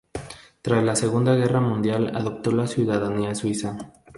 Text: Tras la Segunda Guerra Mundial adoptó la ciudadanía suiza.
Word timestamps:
Tras 0.63 0.83
la 0.83 0.95
Segunda 0.95 1.35
Guerra 1.35 1.59
Mundial 1.61 2.11
adoptó 2.15 2.49
la 2.51 2.65
ciudadanía 2.65 3.35
suiza. 3.35 3.93